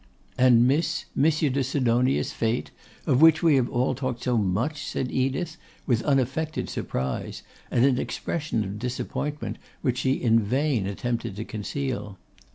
'And 0.35 0.67
miss 0.67 1.05
Monsieur 1.13 1.51
de 1.51 1.63
Sidonia's 1.63 2.31
fête, 2.31 2.69
of 3.05 3.21
which 3.21 3.43
we 3.43 3.53
have 3.57 3.69
all 3.69 3.93
talked 3.93 4.23
so 4.23 4.35
much!' 4.35 4.83
said 4.83 5.11
Edith, 5.11 5.57
with 5.85 6.01
unaffected 6.01 6.71
surprise, 6.71 7.43
and 7.69 7.85
an 7.85 7.99
expression 7.99 8.63
of 8.63 8.79
disappointment 8.79 9.59
which 9.83 9.99
she 9.99 10.13
in 10.13 10.39
vain 10.39 10.87
attempted 10.87 11.35
to 11.35 11.45
conceal. 11.45 12.17